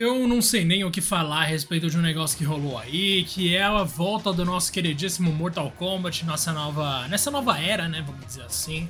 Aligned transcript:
Eu 0.00 0.28
não 0.28 0.40
sei 0.40 0.64
nem 0.64 0.84
o 0.84 0.92
que 0.92 1.00
falar 1.00 1.40
a 1.40 1.44
respeito 1.44 1.90
de 1.90 1.98
um 1.98 2.00
negócio 2.00 2.38
que 2.38 2.44
rolou 2.44 2.78
aí, 2.78 3.24
que 3.24 3.56
é 3.56 3.64
a 3.64 3.82
volta 3.82 4.32
do 4.32 4.44
nosso 4.44 4.72
queridíssimo 4.72 5.32
Mortal 5.32 5.72
Kombat 5.72 6.24
nessa 6.24 6.52
nova, 6.52 7.08
nessa 7.08 7.32
nova 7.32 7.58
era, 7.58 7.88
né, 7.88 8.00
vamos 8.06 8.24
dizer 8.24 8.42
assim. 8.42 8.88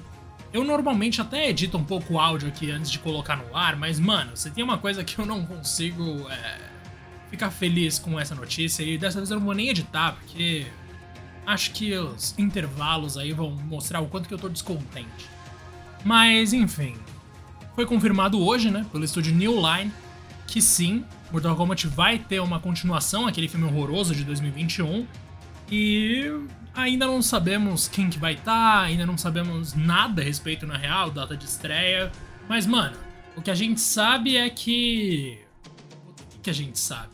Eu 0.52 0.64
normalmente 0.64 1.18
até 1.18 1.48
edito 1.48 1.79
um 1.79 1.84
pouco 1.84 2.14
o 2.14 2.21
áudio 2.21 2.48
aqui 2.48 2.71
antes 2.71 2.90
de 2.90 2.98
colocar 2.98 3.36
no 3.36 3.56
ar, 3.56 3.74
mas 3.74 3.98
mano, 3.98 4.36
você 4.36 4.50
tem 4.50 4.62
uma 4.62 4.76
coisa 4.76 5.02
que 5.02 5.18
eu 5.18 5.24
não 5.24 5.46
consigo 5.46 6.29
é, 6.30 6.58
ficar 7.31 7.51
feliz 7.51 7.99
com 7.99 8.21
essa 8.21 8.35
notícia 8.35 8.83
e 8.83 8.99
dessa 8.99 9.19
vez 9.19 9.31
eu 9.31 9.38
não 9.38 9.47
vou 9.47 9.54
nem 9.54 9.71
editar, 9.71 10.13
porque 10.13 10.67
acho 11.47 11.71
que 11.71 11.97
os 11.97 12.38
intervalos 12.38 13.17
aí 13.17 13.33
vão 13.33 13.51
mostrar 13.51 14.03
o 14.03 14.09
quanto 14.09 14.29
que 14.29 14.35
eu 14.35 14.38
tô 14.38 14.51
descontente. 14.51 15.27
Mas 16.05 16.52
enfim, 16.52 16.97
foi 17.75 17.87
confirmado 17.87 18.38
hoje, 18.45 18.70
né, 18.70 18.84
pelo 18.93 19.05
estúdio 19.05 19.34
New 19.34 19.55
Line 19.55 19.91
que 20.48 20.62
sim, 20.62 21.05
Mortal 21.30 21.55
Kombat 21.55 21.87
vai 21.87 22.19
ter 22.19 22.41
uma 22.41 22.59
continuação, 22.59 23.29
aquele 23.29 23.47
filme 23.48 23.66
horroroso 23.66 24.15
de 24.15 24.25
2021. 24.25 25.07
E 25.71 26.24
ainda 26.74 27.07
não 27.07 27.21
sabemos 27.21 27.87
quem 27.87 28.09
que 28.09 28.19
vai 28.19 28.33
estar, 28.33 28.45
tá, 28.45 28.80
ainda 28.80 29.05
não 29.05 29.19
sabemos 29.19 29.74
nada 29.74 30.23
a 30.23 30.24
respeito 30.24 30.66
na 30.66 30.77
real, 30.77 31.11
data 31.11 31.37
de 31.37 31.45
estreia. 31.45 32.11
Mas, 32.48 32.66
mano, 32.66 32.97
o 33.37 33.43
que 33.43 33.51
a 33.51 33.55
gente 33.55 33.80
sabe 33.80 34.37
é 34.37 34.48
que. 34.48 35.38
O 36.37 36.41
que 36.41 36.49
a 36.49 36.55
gente 36.55 36.79
sabe? 36.79 37.12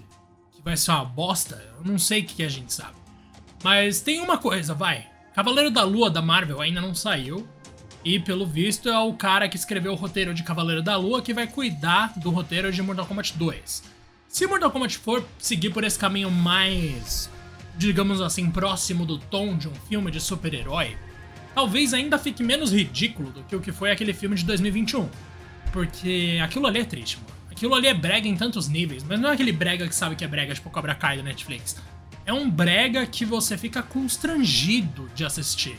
Que 0.52 0.62
vai 0.62 0.76
ser 0.76 0.92
uma 0.92 1.04
bosta? 1.04 1.60
Eu 1.76 1.84
não 1.84 1.98
sei 1.98 2.20
o 2.20 2.24
que 2.24 2.44
a 2.44 2.48
gente 2.48 2.72
sabe. 2.72 2.94
Mas 3.64 4.00
tem 4.00 4.20
uma 4.20 4.38
coisa, 4.38 4.74
vai. 4.74 5.08
Cavaleiro 5.34 5.72
da 5.72 5.82
Lua 5.82 6.08
da 6.08 6.22
Marvel 6.22 6.60
ainda 6.60 6.80
não 6.80 6.94
saiu. 6.94 7.48
E 8.04 8.18
pelo 8.18 8.44
visto 8.44 8.90
é 8.90 8.98
o 8.98 9.14
cara 9.14 9.48
que 9.48 9.56
escreveu 9.56 9.92
o 9.92 9.96
roteiro 9.96 10.34
de 10.34 10.42
Cavaleiro 10.42 10.82
da 10.82 10.94
Lua 10.94 11.22
que 11.22 11.32
vai 11.32 11.46
cuidar 11.46 12.12
do 12.18 12.28
roteiro 12.28 12.70
de 12.70 12.82
Mortal 12.82 13.06
Kombat 13.06 13.32
2. 13.38 13.82
Se 14.28 14.46
Mortal 14.46 14.70
Kombat 14.70 14.98
for 14.98 15.26
seguir 15.38 15.70
por 15.70 15.84
esse 15.84 15.98
caminho 15.98 16.30
mais, 16.30 17.30
digamos 17.78 18.20
assim, 18.20 18.50
próximo 18.50 19.06
do 19.06 19.16
tom 19.16 19.56
de 19.56 19.68
um 19.68 19.74
filme 19.88 20.10
de 20.10 20.20
super-herói, 20.20 20.98
talvez 21.54 21.94
ainda 21.94 22.18
fique 22.18 22.42
menos 22.42 22.74
ridículo 22.74 23.30
do 23.30 23.42
que 23.44 23.56
o 23.56 23.60
que 23.60 23.72
foi 23.72 23.90
aquele 23.90 24.12
filme 24.12 24.36
de 24.36 24.44
2021. 24.44 25.08
Porque 25.72 26.38
aquilo 26.42 26.66
ali 26.66 26.80
é 26.80 26.84
triste, 26.84 27.16
mano. 27.16 27.32
Aquilo 27.50 27.74
ali 27.74 27.86
é 27.86 27.94
brega 27.94 28.28
em 28.28 28.36
tantos 28.36 28.68
níveis, 28.68 29.02
mas 29.02 29.18
não 29.18 29.30
é 29.30 29.32
aquele 29.32 29.52
brega 29.52 29.88
que 29.88 29.94
sabe 29.94 30.14
que 30.14 30.24
é 30.24 30.28
brega, 30.28 30.52
tipo 30.52 30.68
Cobra 30.68 30.94
Kai 30.94 31.16
da 31.16 31.22
Netflix. 31.22 31.76
É 32.26 32.32
um 32.34 32.50
brega 32.50 33.06
que 33.06 33.24
você 33.24 33.56
fica 33.56 33.82
constrangido 33.82 35.08
de 35.14 35.24
assistir 35.24 35.78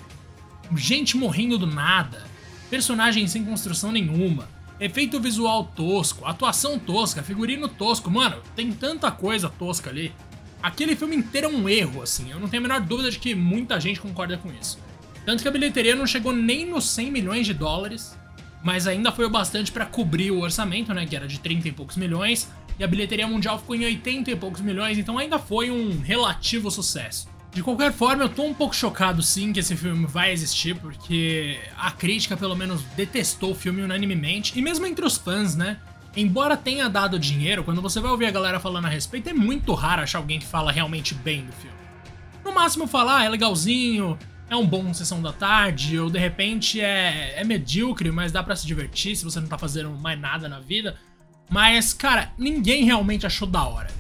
gente 0.76 1.18
morrendo 1.18 1.58
do 1.58 1.68
nada, 1.68 2.24
personagens 2.70 3.32
sem 3.32 3.44
construção 3.44 3.92
nenhuma, 3.92 4.48
efeito 4.80 5.20
visual 5.20 5.66
tosco, 5.76 6.26
atuação 6.26 6.78
tosca, 6.78 7.24
figurino 7.24 7.68
tosco, 7.68 8.10
mano, 8.10 8.42
tem 8.56 8.72
tanta 8.72 9.12
coisa 9.12 9.50
tosca 9.50 9.90
ali. 9.90 10.14
Aquele 10.62 10.96
filme 10.96 11.16
inteiro 11.16 11.48
é 11.48 11.50
um 11.50 11.70
erro, 11.70 12.02
assim, 12.02 12.32
eu 12.32 12.40
não 12.40 12.48
tenho 12.48 12.64
a 12.64 12.68
menor 12.68 12.82
dúvida 12.82 13.12
de 13.12 13.20
que 13.20 13.36
muita 13.36 13.80
gente 13.80 14.00
concorda 14.00 14.38
com 14.38 14.52
isso. 14.52 14.80
Tanto 15.26 15.42
que 15.42 15.48
a 15.48 15.52
bilheteria 15.52 15.96
não 15.96 16.08
chegou 16.08 16.34
nem 16.34 16.66
nos 16.66 16.90
100 16.90 17.12
milhões 17.12 17.46
de 17.46 17.54
dólares, 17.54 18.18
mas 18.64 18.88
ainda 18.88 19.12
foi 19.12 19.26
o 19.26 19.30
bastante 19.30 19.72
para 19.72 19.86
cobrir 19.86 20.32
o 20.32 20.42
orçamento, 20.42 20.94
né, 20.94 21.06
que 21.06 21.16
era 21.16 21.28
de 21.28 21.40
30 21.40 21.68
e 21.68 21.72
poucos 21.72 21.98
milhões, 21.98 22.50
e 22.78 22.84
a 22.84 22.88
bilheteria 22.88 23.28
mundial 23.28 23.60
ficou 23.60 23.76
em 23.76 23.86
80 23.86 24.32
e 24.32 24.36
poucos 24.36 24.62
milhões, 24.62 24.98
então 24.98 25.18
ainda 25.18 25.40
foi 25.40 25.72
um 25.72 26.00
relativo 26.02 26.70
sucesso. 26.70 27.28
De 27.56 27.64
qualquer 27.64 27.94
forma, 27.94 28.22
eu 28.22 28.28
tô 28.28 28.44
um 28.44 28.54
pouco 28.54 28.76
chocado 28.76 29.22
sim 29.22 29.54
que 29.54 29.62
esse 29.62 29.78
filme 29.78 30.06
vai 30.06 30.34
existir, 30.34 30.76
porque 30.76 31.58
a 31.78 31.90
crítica 31.90 32.36
pelo 32.36 32.54
menos 32.54 32.84
detestou 32.98 33.52
o 33.52 33.56
filme 33.56 33.82
unanimemente, 33.82 34.60
e 34.60 34.62
mesmo 34.62 34.86
entre 34.86 35.06
os 35.06 35.16
fãs, 35.16 35.56
né? 35.56 35.78
Embora 36.18 36.58
tenha 36.58 36.90
dado 36.90 37.18
dinheiro, 37.18 37.64
quando 37.64 37.82
você 37.82 38.02
vai 38.02 38.12
ouvir 38.12 38.26
a 38.26 38.32
galera 38.32 38.60
falando 38.60 38.88
a 38.88 38.90
respeito, 38.90 39.30
é 39.30 39.34
muito 39.34 39.74
raro 39.74 40.02
achar 40.02 40.18
alguém 40.18 40.38
que 40.38 40.46
fala 40.46 40.70
realmente 40.70 41.14
bem 41.14 41.46
do 41.46 41.54
filme. 41.54 41.78
No 42.44 42.54
máximo 42.54 42.88
falar, 42.88 43.20
ah, 43.20 43.24
é 43.24 43.30
legalzinho, 43.30 44.20
é 44.50 44.56
um 44.58 44.68
bom 44.68 44.94
sessão 44.94 45.22
da 45.22 45.32
tarde, 45.32 45.98
ou 45.98 46.10
de 46.10 46.20
repente 46.20 46.82
é, 46.82 47.36
é 47.38 47.44
medíocre, 47.46 48.12
mas 48.12 48.34
dá 48.34 48.44
para 48.44 48.58
se 48.58 48.68
divertir 48.68 49.16
se 49.16 49.24
você 49.24 49.40
não 49.40 49.48
tá 49.48 49.58
fazendo 49.58 49.92
mais 49.92 50.20
nada 50.20 50.50
na 50.50 50.60
vida. 50.60 50.98
Mas, 51.50 51.94
cara, 51.94 52.34
ninguém 52.38 52.84
realmente 52.84 53.26
achou 53.26 53.48
da 53.48 53.64
hora. 53.64 53.92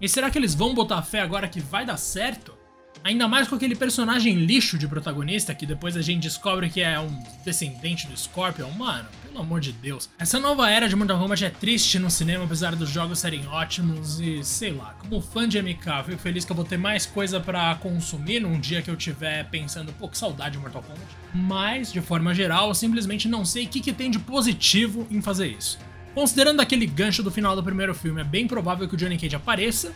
E 0.00 0.08
será 0.08 0.30
que 0.30 0.38
eles 0.38 0.54
vão 0.54 0.72
botar 0.72 1.02
fé 1.02 1.18
agora 1.18 1.48
que 1.48 1.58
vai 1.58 1.84
dar 1.84 1.96
certo? 1.96 2.59
Ainda 3.02 3.26
mais 3.26 3.48
com 3.48 3.54
aquele 3.54 3.74
personagem 3.74 4.34
lixo 4.34 4.76
de 4.76 4.86
protagonista 4.86 5.54
que 5.54 5.64
depois 5.64 5.96
a 5.96 6.02
gente 6.02 6.22
descobre 6.22 6.68
que 6.68 6.82
é 6.82 7.00
um 7.00 7.22
descendente 7.44 8.06
do 8.06 8.16
Scorpion. 8.16 8.70
Mano, 8.72 9.08
pelo 9.22 9.40
amor 9.40 9.60
de 9.60 9.72
Deus. 9.72 10.10
Essa 10.18 10.38
nova 10.38 10.68
era 10.68 10.86
de 10.86 10.94
Mortal 10.94 11.18
Kombat 11.18 11.44
é 11.46 11.50
triste 11.50 11.98
no 11.98 12.10
cinema, 12.10 12.44
apesar 12.44 12.76
dos 12.76 12.90
jogos 12.90 13.18
serem 13.18 13.46
ótimos 13.46 14.20
e 14.20 14.44
sei 14.44 14.72
lá. 14.72 14.94
Como 14.98 15.20
fã 15.20 15.48
de 15.48 15.60
MK, 15.60 16.04
fico 16.04 16.18
feliz 16.18 16.44
que 16.44 16.52
eu 16.52 16.56
vou 16.56 16.64
ter 16.64 16.76
mais 16.76 17.06
coisa 17.06 17.40
para 17.40 17.74
consumir 17.76 18.40
num 18.40 18.60
dia 18.60 18.82
que 18.82 18.90
eu 18.90 18.96
tiver 18.96 19.48
pensando, 19.48 19.92
pô, 19.94 20.06
que 20.06 20.18
saudade 20.18 20.52
de 20.52 20.58
Mortal 20.58 20.82
Kombat. 20.82 21.06
Mas, 21.32 21.90
de 21.90 22.02
forma 22.02 22.34
geral, 22.34 22.68
eu 22.68 22.74
simplesmente 22.74 23.28
não 23.28 23.44
sei 23.46 23.64
o 23.64 23.68
que, 23.68 23.80
que 23.80 23.94
tem 23.94 24.10
de 24.10 24.18
positivo 24.18 25.06
em 25.10 25.22
fazer 25.22 25.48
isso. 25.48 25.78
Considerando 26.14 26.60
aquele 26.60 26.86
gancho 26.86 27.22
do 27.22 27.30
final 27.30 27.54
do 27.56 27.62
primeiro 27.62 27.94
filme, 27.94 28.20
é 28.20 28.24
bem 28.24 28.46
provável 28.46 28.86
que 28.86 28.94
o 28.94 28.96
Johnny 28.96 29.16
Cage 29.16 29.36
apareça, 29.36 29.92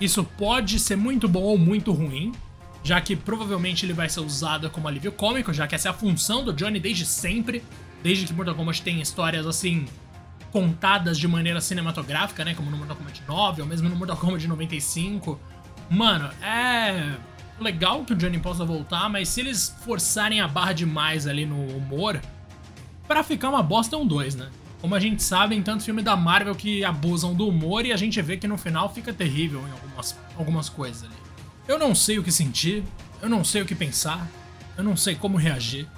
isso 0.00 0.24
pode 0.24 0.78
ser 0.78 0.96
muito 0.96 1.28
bom 1.28 1.42
ou 1.42 1.58
muito 1.58 1.92
ruim, 1.92 2.32
já 2.82 3.00
que 3.00 3.16
provavelmente 3.16 3.86
ele 3.86 3.92
vai 3.92 4.08
ser 4.08 4.20
usado 4.20 4.68
como 4.70 4.86
alívio 4.88 5.12
cômico, 5.12 5.52
já 5.52 5.66
que 5.66 5.74
essa 5.74 5.88
é 5.88 5.90
a 5.90 5.94
função 5.94 6.44
do 6.44 6.52
Johnny 6.52 6.78
desde 6.78 7.06
sempre, 7.06 7.62
desde 8.02 8.26
que 8.26 8.32
Mortal 8.32 8.54
Kombat 8.54 8.82
tem 8.82 9.00
histórias 9.00 9.46
assim 9.46 9.86
contadas 10.52 11.18
de 11.18 11.26
maneira 11.26 11.60
cinematográfica, 11.60 12.44
né, 12.44 12.54
como 12.54 12.70
no 12.70 12.76
Mortal 12.76 12.96
Kombat 12.96 13.22
9 13.26 13.62
ou 13.62 13.68
mesmo 13.68 13.88
no 13.88 13.96
Mortal 13.96 14.16
Kombat 14.16 14.46
95. 14.46 15.40
Mano, 15.90 16.30
é 16.42 17.16
legal 17.60 18.04
que 18.04 18.12
o 18.12 18.16
Johnny 18.16 18.38
possa 18.38 18.64
voltar, 18.64 19.08
mas 19.08 19.28
se 19.28 19.40
eles 19.40 19.74
forçarem 19.84 20.40
a 20.40 20.48
barra 20.48 20.72
demais 20.72 21.26
ali 21.26 21.46
no 21.46 21.60
humor, 21.76 22.20
para 23.06 23.22
ficar 23.22 23.48
uma 23.48 23.62
bosta 23.62 23.96
é 23.96 23.98
um 23.98 24.06
2, 24.06 24.34
né? 24.36 24.50
Como 24.84 24.94
a 24.94 25.00
gente 25.00 25.22
sabe, 25.22 25.56
em 25.56 25.62
tanto 25.62 25.82
filme 25.82 26.02
da 26.02 26.14
Marvel 26.14 26.54
que 26.54 26.84
abusam 26.84 27.32
do 27.32 27.48
humor 27.48 27.86
e 27.86 27.92
a 27.94 27.96
gente 27.96 28.20
vê 28.20 28.36
que 28.36 28.46
no 28.46 28.58
final 28.58 28.92
fica 28.92 29.14
terrível 29.14 29.66
em 29.66 29.70
algumas, 29.70 30.14
algumas 30.36 30.68
coisas 30.68 31.04
ali. 31.04 31.14
Eu 31.66 31.78
não 31.78 31.94
sei 31.94 32.18
o 32.18 32.22
que 32.22 32.30
sentir, 32.30 32.84
eu 33.22 33.30
não 33.30 33.42
sei 33.42 33.62
o 33.62 33.64
que 33.64 33.74
pensar, 33.74 34.28
eu 34.76 34.84
não 34.84 34.94
sei 34.94 35.14
como 35.14 35.38
reagir. 35.38 35.88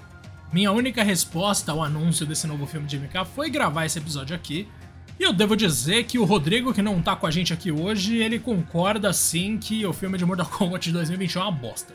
Minha 0.53 0.71
única 0.71 1.03
resposta 1.03 1.73
ao 1.73 1.83
anúncio 1.83 2.25
desse 2.25 2.47
novo 2.47 2.65
filme 2.65 2.87
de 2.87 2.97
MK 2.97 3.25
foi 3.35 3.51
gravar 3.51 3.87
esse 3.87 3.99
episódio 3.99 4.37
aqui. 4.37 4.69
E 5.19 5.25
eu 5.25 5.33
devo 5.33 5.57
dizer 5.57 6.05
que 6.05 6.17
o 6.17 6.25
Rodrigo, 6.25 6.73
que 6.73 6.81
não 6.81 7.03
tá 7.03 7.17
com 7.17 7.27
a 7.27 7.31
gente 7.33 7.53
aqui 7.53 7.73
hoje, 7.73 8.19
ele 8.19 8.39
concorda 8.39 9.13
sim 9.13 9.59
que 9.59 9.85
o 9.85 9.93
filme 9.93 10.17
de 10.17 10.25
Mortal 10.25 10.47
Kombat 10.47 10.85
de 10.85 10.93
2021 10.93 11.41
é 11.41 11.45
uma 11.45 11.51
bosta. 11.51 11.93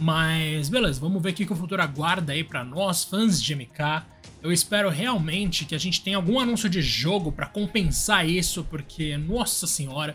Mas 0.00 0.68
beleza, 0.68 1.00
vamos 1.00 1.22
ver 1.22 1.30
o 1.30 1.34
que 1.34 1.52
o 1.52 1.54
futuro 1.54 1.80
aguarda 1.80 2.32
aí 2.32 2.42
para 2.42 2.64
nós, 2.64 3.04
fãs 3.04 3.40
de 3.40 3.54
MK. 3.54 4.02
Eu 4.42 4.52
espero 4.52 4.88
realmente 4.88 5.64
que 5.64 5.74
a 5.74 5.78
gente 5.78 6.00
tenha 6.00 6.16
algum 6.16 6.38
anúncio 6.38 6.68
de 6.68 6.80
jogo 6.80 7.32
para 7.32 7.46
compensar 7.46 8.28
isso, 8.28 8.64
porque, 8.64 9.16
nossa 9.16 9.66
senhora, 9.66 10.14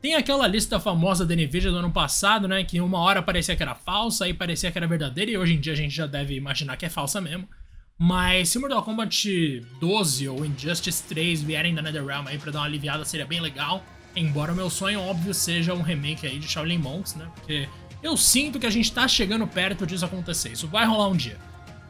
tem 0.00 0.14
aquela 0.14 0.46
lista 0.46 0.78
famosa 0.78 1.24
da 1.24 1.34
Nvidia 1.34 1.70
do 1.70 1.78
ano 1.78 1.90
passado, 1.90 2.46
né? 2.46 2.64
Que 2.64 2.80
uma 2.80 2.98
hora 2.98 3.22
parecia 3.22 3.56
que 3.56 3.62
era 3.62 3.74
falsa, 3.74 4.24
aí 4.24 4.34
parecia 4.34 4.70
que 4.70 4.76
era 4.76 4.86
verdadeira, 4.86 5.30
e 5.30 5.38
hoje 5.38 5.54
em 5.54 5.60
dia 5.60 5.72
a 5.72 5.76
gente 5.76 5.94
já 5.94 6.06
deve 6.06 6.34
imaginar 6.34 6.76
que 6.76 6.84
é 6.84 6.88
falsa 6.90 7.20
mesmo. 7.20 7.48
Mas 7.96 8.48
se 8.48 8.58
Mortal 8.58 8.82
Kombat 8.82 9.60
12 9.80 10.28
ou 10.28 10.44
Injustice 10.44 11.04
3 11.04 11.42
vierem 11.42 11.74
da 11.74 11.80
NetherRealm 11.80 12.26
aí 12.26 12.36
pra 12.36 12.50
dar 12.50 12.58
uma 12.58 12.66
aliviada, 12.66 13.04
seria 13.04 13.24
bem 13.24 13.40
legal. 13.40 13.84
Embora 14.14 14.52
o 14.52 14.56
meu 14.56 14.68
sonho, 14.68 15.00
óbvio, 15.00 15.32
seja 15.32 15.72
um 15.72 15.82
remake 15.82 16.26
aí 16.26 16.38
de 16.38 16.48
Shaolin 16.48 16.78
Monks, 16.78 17.14
né? 17.14 17.30
Porque 17.36 17.68
eu 18.02 18.16
sinto 18.16 18.58
que 18.58 18.66
a 18.66 18.70
gente 18.70 18.92
tá 18.92 19.06
chegando 19.06 19.46
perto 19.46 19.86
disso 19.86 20.04
acontecer. 20.04 20.50
Isso 20.50 20.66
vai 20.66 20.84
rolar 20.84 21.08
um 21.08 21.16
dia. 21.16 21.38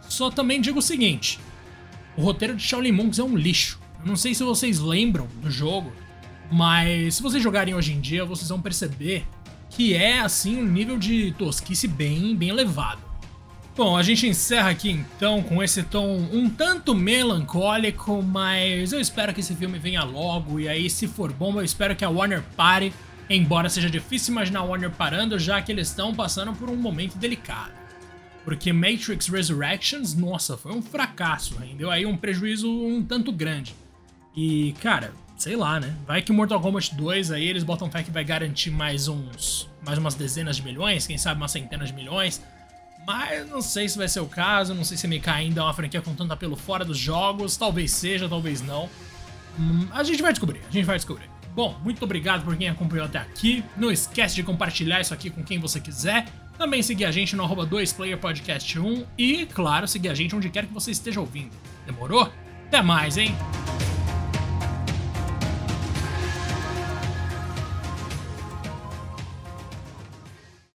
Só 0.09 0.31
também 0.31 0.61
digo 0.61 0.81
o 0.81 0.83
seguinte: 0.83 1.41
o 2.17 2.23
roteiro 2.23 2.57
de 2.57 2.63
Shaolin 2.63 2.93
Monks 2.93 3.19
é 3.19 3.23
um 3.23 3.37
lixo. 3.37 3.81
Eu 4.01 4.07
não 4.07 4.17
sei 4.17 4.35
se 4.35 4.43
vocês 4.43 4.79
lembram 4.79 5.29
do 5.41 5.51
jogo, 5.51 5.93
mas 6.51 7.15
se 7.15 7.23
vocês 7.23 7.43
jogarem 7.43 7.75
hoje 7.75 7.93
em 7.93 8.01
dia, 8.01 8.25
vocês 8.25 8.49
vão 8.49 8.61
perceber 8.61 9.25
que 9.71 9.95
é 9.95 10.19
assim 10.19 10.61
um 10.61 10.67
nível 10.67 10.99
de 10.99 11.33
tosquice 11.39 11.89
bem, 11.89 12.37
bem 12.37 12.51
elevado. 12.51 13.01
Bom, 13.75 13.97
a 13.97 14.03
gente 14.03 14.27
encerra 14.27 14.69
aqui 14.69 14.91
então 14.91 15.43
com 15.43 15.63
esse 15.63 15.83
tom 15.83 16.29
um 16.31 16.51
tanto 16.51 16.95
melancólico, 16.95 18.23
mas 18.23 18.93
eu 18.93 19.01
espero 19.01 19.33
que 19.33 19.41
esse 19.41 19.55
filme 19.55 19.79
venha 19.79 20.05
logo 20.05 20.61
e 20.61 20.69
aí 20.69 20.91
se 20.91 21.09
for 21.09 21.33
bom, 21.33 21.59
eu 21.59 21.65
espero 21.65 21.97
que 21.97 22.05
a 22.05 22.11
Warner 22.11 22.43
pare, 22.55 22.93
embora 23.31 23.71
seja 23.71 23.89
difícil 23.89 24.33
imaginar 24.33 24.61
a 24.61 24.65
Warner 24.65 24.91
parando, 24.91 25.39
já 25.39 25.63
que 25.63 25.73
eles 25.73 25.89
estão 25.89 26.15
passando 26.15 26.53
por 26.53 26.69
um 26.69 26.77
momento 26.77 27.17
delicado. 27.17 27.82
Porque 28.45 28.73
Matrix 28.73 29.29
Resurrections, 29.29 30.15
nossa, 30.15 30.57
foi 30.57 30.73
um 30.73 30.83
fracasso, 30.83 31.57
rendeu 31.59 31.91
aí 31.91 32.05
um 32.05 32.17
prejuízo 32.17 32.69
um 32.69 33.05
tanto 33.05 33.31
grande. 33.31 33.75
E, 34.35 34.75
cara, 34.81 35.13
sei 35.37 35.57
lá, 35.57 35.79
né? 35.79 35.95
Vai 36.07 36.23
que 36.23 36.33
Mortal 36.33 36.61
Kombat 36.61 36.95
2 36.95 37.31
aí 37.31 37.47
eles 37.47 37.63
botam 37.63 37.91
fé 37.91 38.03
que 38.03 38.11
vai 38.11 38.25
garantir 38.25 38.71
mais 38.71 39.09
uns. 39.09 39.69
mais 39.85 39.99
umas 39.99 40.15
dezenas 40.15 40.57
de 40.57 40.63
milhões, 40.63 41.07
quem 41.07 41.19
sabe 41.19 41.41
umas 41.41 41.51
centenas 41.51 41.89
de 41.89 41.95
milhões. 41.95 42.43
Mas 43.07 43.49
não 43.49 43.61
sei 43.61 43.89
se 43.89 43.99
vai 43.99 44.09
ser 44.09 44.21
o 44.21 44.27
caso, 44.27 44.75
não 44.75 44.85
sei 44.85 44.97
se 44.97 45.09
MK 45.09 45.29
ainda 45.29 45.61
é 45.61 45.65
uma 45.65 45.75
franquia 45.75 46.01
com 46.01 46.15
tanto 46.15 46.33
apelo 46.33 46.57
fora 46.57 46.85
dos 46.85 46.97
jogos, 46.97 47.57
talvez 47.57 47.91
seja, 47.91 48.29
talvez 48.29 48.63
não. 48.63 48.89
Hum, 49.59 49.89
a 49.93 50.03
gente 50.05 50.23
vai 50.23 50.33
descobrir, 50.33 50.61
a 50.69 50.71
gente 50.71 50.85
vai 50.85 50.97
descobrir. 50.97 51.29
Bom, 51.55 51.77
muito 51.83 52.03
obrigado 52.05 52.45
por 52.45 52.57
quem 52.57 52.69
acompanhou 52.69 53.05
até 53.05 53.19
aqui. 53.19 53.63
Não 53.77 53.91
esquece 53.91 54.35
de 54.35 54.43
compartilhar 54.43 55.01
isso 55.01 55.13
aqui 55.13 55.29
com 55.29 55.43
quem 55.43 55.59
você 55.59 55.81
quiser. 55.81 56.27
Também 56.59 56.83
seguir 56.83 57.05
a 57.05 57.11
gente 57.11 57.35
no 57.35 57.47
2playerpodcast1 57.47 59.07
e, 59.19 59.47
claro, 59.47 59.89
seguir 59.89 60.09
a 60.09 60.15
gente 60.15 60.35
onde 60.37 60.49
quer 60.51 60.67
que 60.67 60.73
você 60.73 60.91
esteja 60.91 61.21
ouvindo. 61.21 61.53
Demorou? 61.87 62.31
Até 62.69 62.83
mais, 62.83 63.17
hein? 63.17 63.35